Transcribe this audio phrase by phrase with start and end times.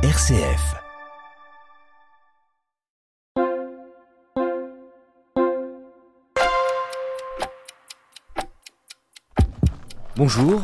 [0.00, 0.76] RCF.
[10.14, 10.62] Bonjour,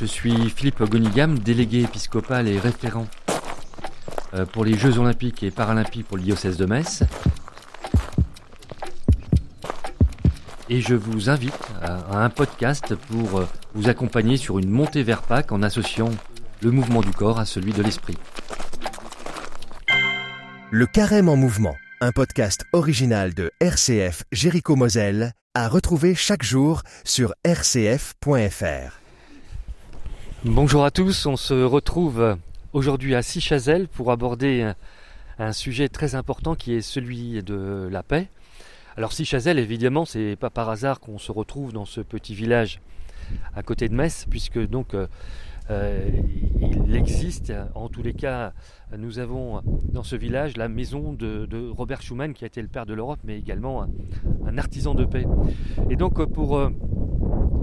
[0.00, 3.06] je suis Philippe Gonigam, délégué épiscopal et référent
[4.32, 7.02] euh, pour les Jeux olympiques et paralympiques pour le diocèse de Metz.
[10.70, 11.52] Et je vous invite
[11.82, 16.08] à un podcast pour euh, vous accompagner sur une montée vers Pâques en associant
[16.62, 18.16] le mouvement du corps à celui de l'esprit.
[20.70, 26.82] Le Carême en mouvement, un podcast original de RCF Jéricho Moselle, à retrouver chaque jour
[27.04, 29.00] sur rcf.fr.
[30.44, 32.36] Bonjour à tous, on se retrouve
[32.72, 34.72] aujourd'hui à Sichazel pour aborder
[35.38, 38.28] un, sujet très important qui est celui de la paix.
[38.96, 42.80] Alors Sichazel, évidemment, c'est pas par hasard qu'on se retrouve dans ce petit village
[43.54, 45.06] à côté de Metz, puisque donc euh,
[45.70, 48.52] il existe, en tous les cas,
[48.96, 52.86] nous avons dans ce village la maison de, Robert Schumann, qui a été le père
[52.86, 53.86] de l'Europe, mais également
[54.46, 55.26] un, artisan de paix.
[55.90, 56.70] Et donc, pour euh,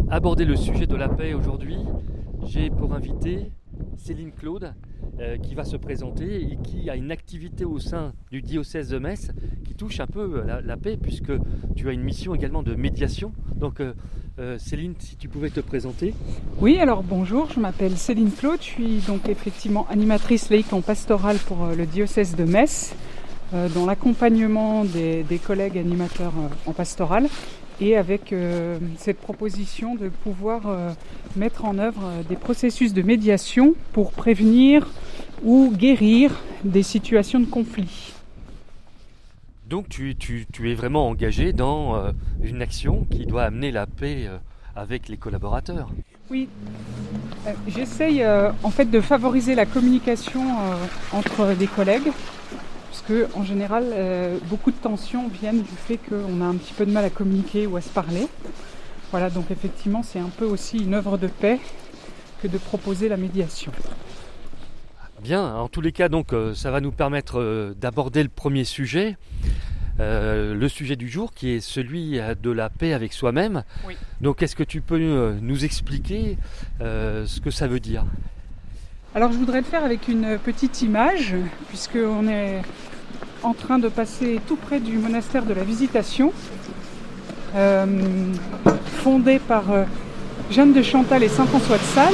[0.09, 1.77] aborder le sujet de la paix aujourd'hui,
[2.44, 3.52] j'ai pour invité
[3.97, 4.73] Céline Claude,
[5.22, 9.00] euh, qui va se présenter et qui a une activité au sein du diocèse de
[9.00, 9.31] Metz
[9.63, 11.31] qui touche un peu la, paix, puisque
[11.75, 13.31] tu as une mission également de médiation.
[13.55, 13.81] Donc,
[14.39, 16.13] euh, Céline, si tu pouvais te présenter.
[16.61, 21.38] Oui, alors bonjour, je m'appelle Céline Claude, je suis donc effectivement animatrice laïque en pastorale
[21.38, 22.95] pour euh, le diocèse de Metz,
[23.53, 26.33] euh, dans l'accompagnement des, collègues animateurs
[26.66, 27.28] en pastorale
[27.81, 28.33] et avec
[28.97, 30.61] cette proposition de pouvoir
[31.35, 34.88] mettre en œuvre des processus de médiation pour prévenir
[35.43, 36.31] ou guérir
[36.63, 38.13] des situations de conflit.
[39.71, 40.15] Donc tu,
[40.65, 42.11] es vraiment engagé dans euh,
[42.43, 44.38] une action qui doit amener la paix euh,
[44.75, 45.89] avec les collaborateurs.
[46.29, 46.49] Oui,
[47.47, 48.21] euh, j'essaye
[48.63, 50.41] en fait de favoriser la communication
[51.13, 52.11] entre des collègues,
[52.92, 53.86] parce que en général
[54.50, 57.66] beaucoup de tensions viennent du fait qu'on a un petit peu de mal à communiquer
[57.66, 58.28] ou à se parler.
[59.12, 61.59] Voilà, donc effectivement c'est un peu aussi une œuvre de paix
[62.41, 63.72] que de proposer la médiation.
[65.24, 69.18] Bien, en tous les cas, donc, ça va nous permettre d'aborder le premier sujet.
[70.01, 73.63] Euh, le sujet du jour qui est celui euh, de la paix avec soi-même.
[74.19, 76.38] Donc est-ce que tu peux euh, nous expliquer
[76.80, 78.06] ce que ça veut dire?
[79.13, 81.35] Alors je voudrais le faire avec une petite image,
[81.67, 82.61] puisqu'on est
[83.44, 86.31] en train de passer tout près du monastère de la Visitation,
[89.03, 89.63] fondé par
[90.50, 92.13] Jeanne de Chantal et Saint François de Sales.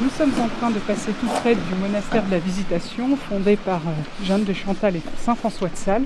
[0.00, 3.78] Nous sommes en train de passer tout près du monastère de la Visitation, fondé par
[3.78, 6.04] euh, Jeanne de Chantal et Saint François de Sales.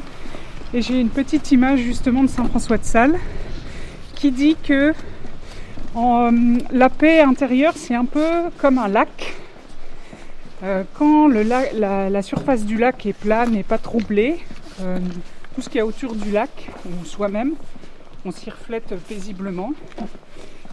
[0.72, 3.18] Et j'ai une petite image justement de Saint François de Sales
[4.14, 4.94] qui dit que
[5.96, 9.34] euh, la paix intérieure, c'est un peu comme un lac.
[10.62, 14.40] Euh, quand la, surface du lac est plane et pas troublée,
[15.54, 17.54] tout ce qui est autour du lac, ou soi-même,
[18.24, 19.72] on s'y reflète paisiblement.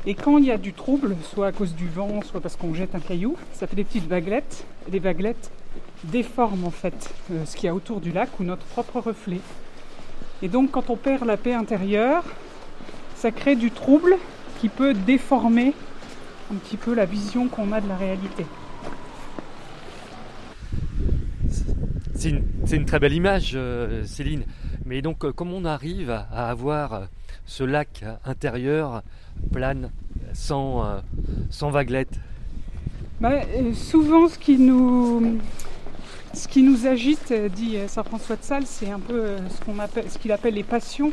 [0.06, 2.74] Et quand il y a du trouble, soit à cause du vent, soit parce qu'on
[2.74, 4.66] jette un caillou, ça fait des petites vaguelettes.
[4.88, 5.52] Et les vaguelettes
[6.06, 9.40] déforment en fait euh, ce qu'il y a autour du lac ou notre propre reflet.
[10.42, 12.24] Et donc quand on perd la paix intérieure,
[13.16, 14.16] ça crée du trouble
[14.60, 15.74] qui peut déformer
[16.52, 18.46] un petit peu la vision qu'on a de la réalité.
[22.20, 24.44] C'est une, très belle image, euh, Céline.
[24.86, 27.08] Mais donc, euh, comment on arrive à avoir
[27.46, 29.02] ce lac intérieur
[29.52, 29.90] plane,
[30.34, 31.00] sans, euh,
[31.50, 32.20] sans vaguelettes?
[33.20, 35.40] Bah, euh, Souvent, ce qui nous,
[36.34, 39.80] ce qui nous agite, euh, dit Saint François de Sales, c'est un peu ce qu'on
[39.80, 41.12] appelle, ce qu'il appelle les passions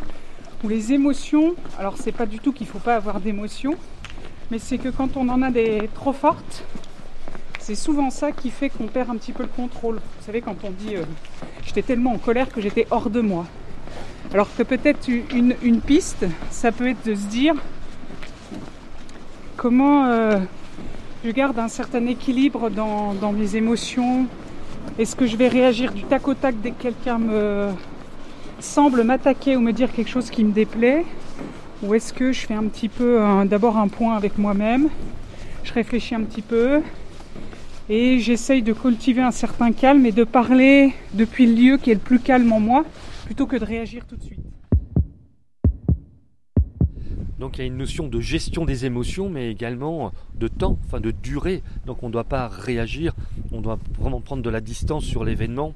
[0.69, 1.55] les émotions.
[1.79, 3.75] Alors, c'est pas du tout qu'il faut pas avoir d'émotions,
[4.51, 6.65] mais c'est que quand on en a des trop fortes,
[7.59, 9.97] c'est souvent ça qui fait qu'on perd un petit peu le contrôle.
[9.97, 10.97] Vous savez, quand on dit
[11.65, 13.47] j'étais tellement en colère que j'étais hors de moi.
[14.33, 17.55] Alors que peut-être une, une, piste, ça peut être de se dire
[19.57, 20.39] comment euh,
[21.25, 24.27] je garde un certain équilibre dans, mes émotions?
[24.99, 27.71] Est-ce que je vais réagir du tac au tac dès que quelqu'un me
[28.65, 31.05] semble m'attaquer ou me dire quelque chose qui me déplaît
[31.83, 34.89] Ou est-ce que je fais un petit peu d'abord un point avec moi-même
[35.63, 36.81] Je réfléchis un petit peu
[37.89, 41.95] et j'essaye de cultiver un certain calme et de parler depuis le lieu qui est
[41.95, 42.85] le plus calme en moi
[43.27, 44.41] plutôt que de réagir tout de suite.
[47.39, 51.01] Donc il y a une notion de gestion des émotions, mais également de temps, enfin
[51.01, 51.63] de durée.
[51.85, 53.13] Donc on ne doit pas réagir,
[53.53, 55.75] on doit vraiment prendre de la distance sur l'événement.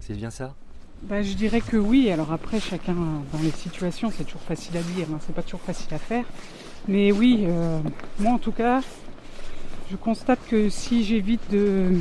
[0.00, 0.54] C'est bien ça?
[1.02, 2.10] Bah, Je dirais que oui.
[2.10, 5.18] Alors après, chacun dans les situations, c'est toujours facile à dire, hein.
[5.26, 6.24] c'est pas toujours facile à faire.
[6.86, 7.80] Mais oui, euh,
[8.18, 8.82] moi en tout cas,
[9.90, 11.92] Je constate que si j'évite de,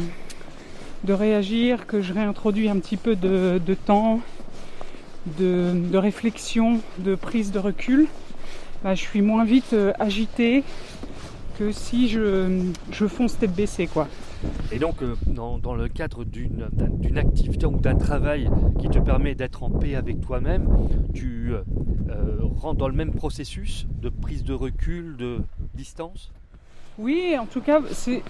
[1.03, 4.19] de réagir, que je réintroduis un petit peu de, temps,
[5.39, 8.07] de, réflexion, de prise de recul,
[8.83, 10.63] bah, je suis moins vite euh, agité
[11.57, 13.88] que si je, je fonce tête baissée.
[13.88, 14.07] Quoi.
[14.71, 18.50] Et donc, euh, dans, le cadre d'une activité ou d'un travail
[18.80, 20.68] qui te permet d'être en paix avec toi-même,
[21.13, 21.63] tu euh,
[22.57, 25.39] rentres dans le même processus de prise de recul, de
[25.74, 26.31] distance?
[27.00, 28.24] Oui, en tout cas, c'est.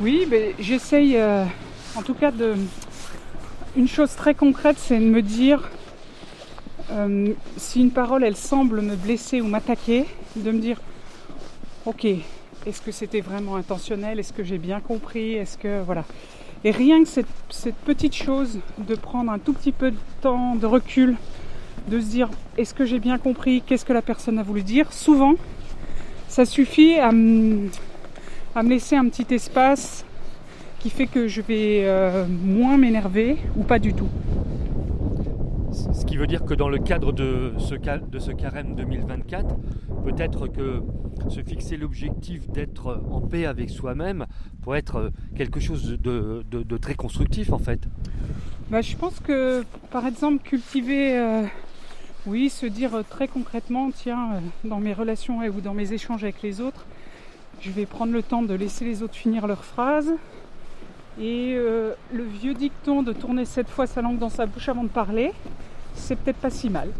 [0.00, 1.44] Oui, mais j'essaye, euh,
[1.96, 2.54] en tout cas, de.
[3.76, 5.68] Une chose très concrète, c'est de me dire
[6.90, 10.06] euh, si une parole, elle semble me blesser ou m'attaquer,
[10.36, 10.80] de me dire,
[11.84, 12.06] ok,
[12.66, 14.18] est-ce que c'était vraiment intentionnel?
[14.18, 15.34] Est-ce que j'ai bien compris?
[15.34, 16.04] Est-ce que voilà.
[16.64, 20.66] Et rien que cette, petite chose de prendre un tout petit peu de temps de
[20.66, 21.16] recul,
[21.88, 23.62] de se dire, est-ce que j'ai bien compris?
[23.62, 24.92] Qu'est-ce que la personne a voulu dire?
[24.92, 25.34] Souvent,
[26.26, 27.68] ça suffit à me,
[28.64, 30.04] laisser un petit espace
[30.78, 34.08] qui fait que je vais euh, moins m'énerver ou pas du tout.
[35.92, 39.54] Ce qui veut dire que dans le cadre de ce, de ce carême 2024,
[40.04, 40.82] peut-être que
[41.28, 44.26] se fixer l'objectif d'être en paix avec soi-même
[44.62, 47.80] pourrait être quelque chose de, très constructif en fait.
[48.70, 51.42] Bah, je pense que par exemple cultiver, euh,
[52.26, 56.42] oui, se dire très concrètement, tiens, euh, dans mes relations ou dans mes échanges avec
[56.42, 56.86] les autres,
[57.60, 60.12] je vais prendre le temps de laisser les autres finir leurs phrases.
[61.20, 64.84] Et euh, le vieux dicton de tourner cette fois sa langue dans sa bouche avant
[64.84, 65.32] de parler,
[65.94, 66.90] c'est peut-être pas si mal.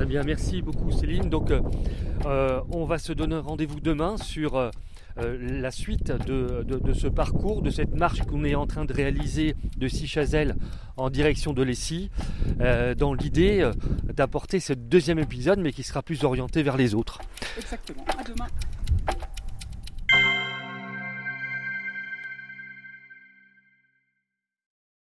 [0.00, 1.28] Très bien, merci beaucoup Céline.
[1.28, 1.60] Donc euh,
[2.24, 4.70] euh, on va se donner rendez-vous demain sur euh,
[5.18, 9.88] la suite de, ce parcours, de cette marche qu'on est en train de réaliser de
[9.88, 10.56] Sichazel
[10.96, 12.10] en direction de Lessie,
[12.96, 13.70] dans l'idée
[14.04, 17.20] d'apporter ce deuxième épisode mais qui sera plus orienté vers les autres.
[17.58, 18.46] Exactement, à demain.